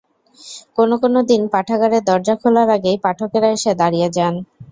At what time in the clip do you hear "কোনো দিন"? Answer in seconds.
1.03-1.41